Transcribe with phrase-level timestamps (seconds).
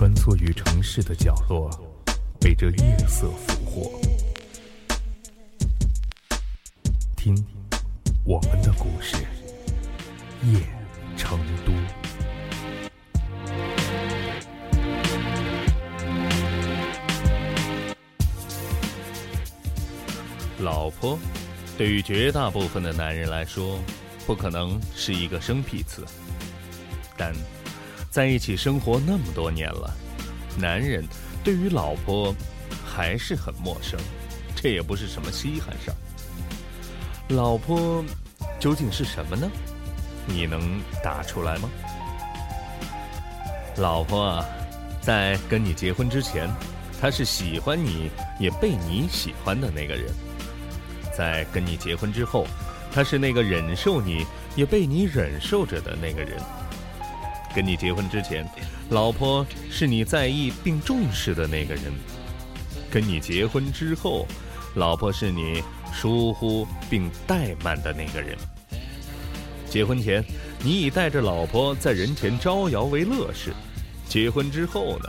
[0.00, 1.68] 穿梭于城市的角落，
[2.40, 4.00] 被这夜色俘获。
[7.14, 7.36] 听，
[8.24, 9.18] 我们的故事，
[10.44, 10.58] 夜
[11.18, 11.72] 成都。
[20.64, 21.18] 老婆，
[21.76, 23.78] 对于绝大部分的男人来说，
[24.26, 26.06] 不可能是一个生僻词。
[27.18, 27.34] 但，
[28.10, 29.96] 在一起生活那么多年了，
[30.58, 31.06] 男人
[31.44, 32.34] 对于老婆
[32.84, 34.00] 还是很陌生，
[34.56, 35.96] 这也不是什么稀罕事儿。
[37.28, 38.04] 老婆
[38.58, 39.48] 究竟是什么呢？
[40.26, 41.70] 你能答出来吗？
[43.76, 44.44] 老婆，
[45.00, 46.50] 在跟你结婚之前，
[47.00, 50.12] 她是喜欢你也被你喜欢的那个人。
[51.16, 52.44] 在跟你结婚之后，
[52.92, 56.40] 他是那个忍受你也被你忍受着的那个人。
[57.54, 58.48] 跟你结婚之前，
[58.90, 61.92] 老婆是你在意并重视的那个人。
[62.90, 64.26] 跟你结婚之后，
[64.74, 68.36] 老婆是你疏忽并怠慢的那个人。
[69.68, 70.24] 结婚前，
[70.62, 73.52] 你以带着老婆在人前招摇为乐事；
[74.08, 75.08] 结婚之后呢，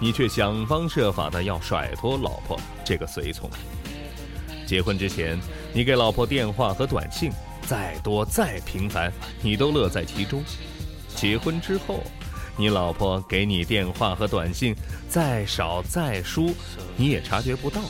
[0.00, 3.48] 你却想方设法的要甩脱老婆这个随从。
[4.66, 5.38] 结婚之前，
[5.72, 7.30] 你给老婆电话和短信，
[7.66, 9.12] 再多再频繁，
[9.42, 10.40] 你都乐在其中；
[11.20, 12.02] 结婚之后，
[12.56, 14.74] 你老婆给你电话和短信
[15.06, 16.54] 再少再疏，
[16.96, 17.82] 你也察觉不到。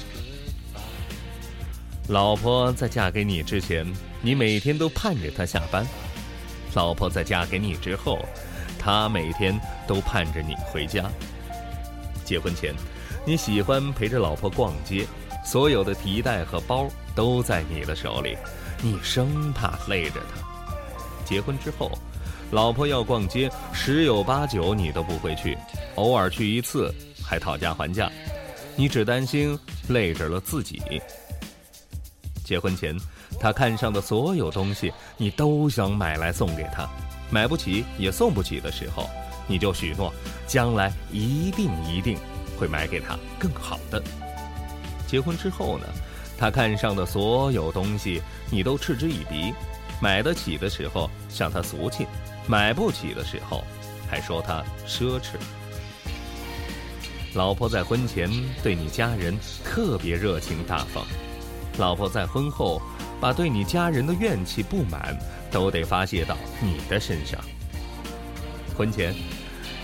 [2.09, 3.87] 老婆在嫁给你之前，
[4.20, 5.84] 你每天都盼着她下班；
[6.75, 8.19] 老婆在嫁给你之后，
[8.81, 9.56] 她每天
[9.87, 11.09] 都盼着你回家。
[12.25, 12.75] 结婚前，
[13.25, 15.06] 你喜欢陪着老婆逛街。
[15.44, 18.37] 所有的提袋和包都在你的手里，
[18.83, 21.25] 你生怕累着她。
[21.25, 21.97] 结婚之后，
[22.51, 25.56] 老婆要逛街，十有八九你都不会去，
[25.95, 26.93] 偶尔去一次
[27.25, 28.11] 还讨价还价，
[28.75, 29.56] 你只担心
[29.89, 30.83] 累着了自己。
[32.44, 32.97] 结婚前，
[33.39, 36.89] 他看上的所有东西，你都想买来送给他，
[37.31, 39.09] 买不起也送不起的时候，
[39.47, 40.12] 你就许诺，
[40.49, 42.19] 将来一定一定
[42.59, 44.03] 会买给他更好的。
[45.06, 45.87] 结婚之后呢，
[46.37, 49.55] 他看上的所有东西，你都嗤之以鼻；
[50.03, 52.05] 买得起的时候向他俗气，
[52.47, 53.65] 买不起的时候
[54.09, 55.37] 还说他奢侈。
[57.34, 58.28] 老婆在婚前
[58.62, 61.05] 对你家人特别热情大方，
[61.78, 62.83] 老婆在婚后
[63.21, 65.17] 把对你家人的怨气不满
[65.51, 67.41] 都得发泄到你的身上。
[68.77, 69.15] 婚前，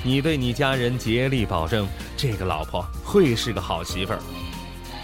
[0.02, 1.86] 你对你家人竭力保证
[2.16, 4.18] 这个老婆会是个好媳妇儿。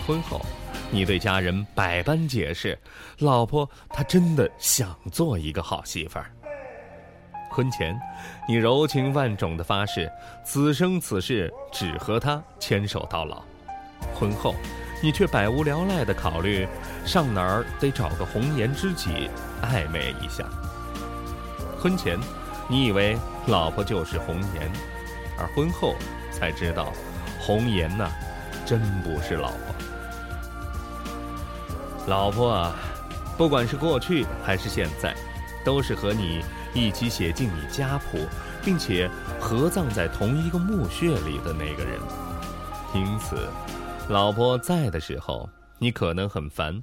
[0.05, 0.45] 婚后，
[0.91, 2.77] 你对家人百般解释，
[3.19, 6.33] 老婆她真的想做一个好媳妇儿。
[7.53, 8.01] 婚前，
[8.49, 10.11] 你柔情万种的发誓，
[10.43, 13.43] 此生此世只和她牵手到老。
[14.15, 14.55] 婚后，
[15.03, 16.67] 你却百无聊赖的考虑，
[17.05, 19.29] 上哪儿得找个红颜知己
[19.63, 20.45] 暧昧一下。
[21.79, 22.19] 婚前，
[22.69, 24.71] 你以为老婆就是红颜，
[25.39, 25.95] 而婚后
[26.31, 26.91] 才知道，
[27.39, 28.11] 红颜呐，
[28.65, 29.59] 真不是老婆。
[32.07, 32.75] 老婆啊，
[33.37, 35.15] 不管是过去还是现在，
[35.65, 36.43] 都是和你
[36.75, 38.27] 一起写进你家谱，
[38.63, 39.11] 并且
[39.41, 42.01] 合葬在同一个墓穴里的那个人。
[42.95, 43.49] 因此，
[44.09, 46.75] 老婆在的时候，你可能很烦；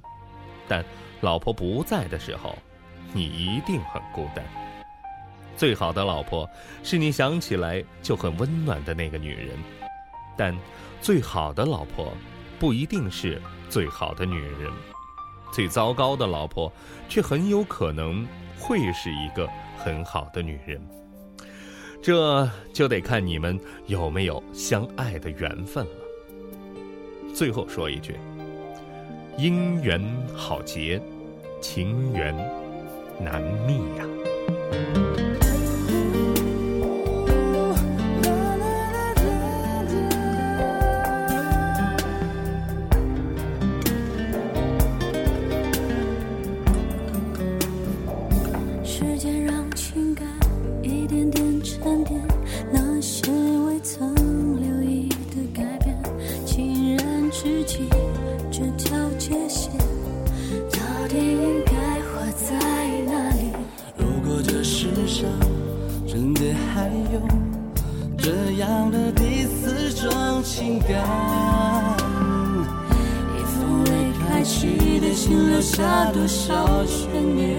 [0.68, 0.84] 但
[1.20, 2.56] 老婆不在的时候，
[3.12, 4.44] 你一定很孤单。
[5.56, 6.48] 最好的老婆，
[6.82, 9.56] 是你想起来就很温暖的那个女人；
[10.36, 10.56] 但
[11.00, 12.12] 最好的老婆，
[12.58, 14.70] 不一定是最好的女人。
[15.52, 16.72] 最糟糕的老婆，
[17.08, 18.26] 却很有可能
[18.58, 19.48] 会是一个
[19.84, 20.80] 很好的女人。
[22.02, 25.92] 这就得看你们有没有相爱的缘分了。
[27.34, 28.16] 最后说一句：
[29.36, 30.02] 姻缘
[30.34, 31.00] 好结，
[31.60, 32.34] 情缘
[33.20, 35.29] 难觅呀。
[66.06, 66.40] 真的
[66.72, 67.20] 还有
[68.16, 70.88] 这样的第四种情感，
[73.36, 77.58] 一封未开启的信，留下多少悬念？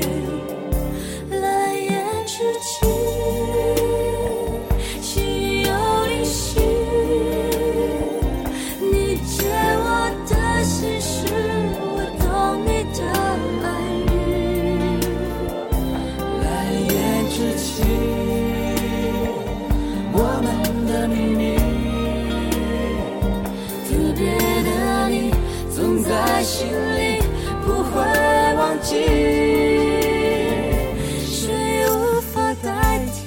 [31.24, 31.48] 是
[31.88, 33.20] 无法代替，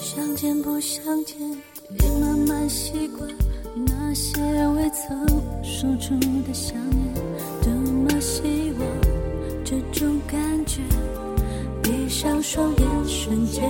[0.00, 1.36] 想见不想见，
[2.00, 3.28] 也慢慢习惯
[3.74, 5.26] 那些未曾
[5.62, 6.14] 说出
[6.46, 7.35] 的想念。
[9.98, 10.82] 这种感觉，
[11.82, 13.64] 闭上双眼，瞬间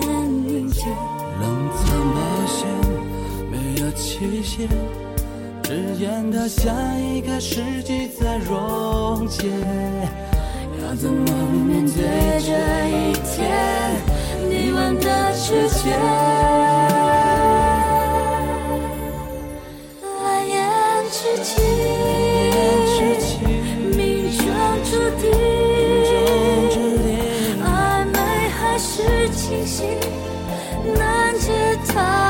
[0.44, 0.82] 凝结。
[1.40, 2.18] 冷藏保
[2.48, 2.66] 鲜，
[3.48, 4.68] 没有期限，
[5.62, 9.48] 只愿它下一个世纪再溶解。
[10.82, 11.32] 要怎么
[11.64, 12.02] 面对
[12.40, 12.50] 这
[12.88, 13.48] 一天？
[14.50, 15.96] 你问的直觉，
[20.24, 20.58] 来言
[21.08, 21.62] 之际，
[29.46, 29.84] 清晰，
[30.98, 32.25] 难解它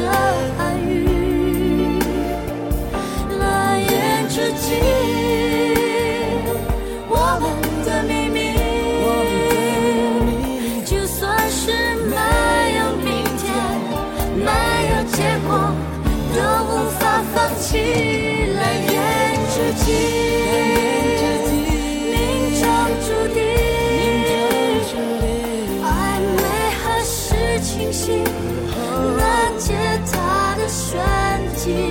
[0.00, 0.08] 的
[0.58, 0.90] 暗语。
[3.38, 3.42] 蓝
[3.80, 4.66] 颜知己，
[7.08, 7.44] 我们
[7.84, 8.38] 的秘密。
[10.84, 11.18] 就算
[11.50, 11.72] 是
[12.08, 12.16] 没
[12.78, 13.08] 有明
[13.38, 13.44] 天，
[14.36, 14.48] 没
[14.90, 15.16] 有结
[15.46, 15.50] 果，
[16.34, 16.36] 都
[16.66, 17.00] 无法
[17.34, 17.68] 放弃。
[18.56, 18.60] 蓝
[18.90, 18.92] 颜
[19.52, 19.54] 知
[19.84, 19.86] 己，
[22.10, 22.14] 命
[22.60, 22.62] 中
[23.04, 23.38] 注定，
[25.84, 25.86] 暧
[26.36, 26.38] 昧
[26.82, 27.14] 还是
[27.60, 28.24] 清醒，
[29.16, 29.74] 拦截
[30.10, 31.00] 他的玄
[31.56, 31.90] 机。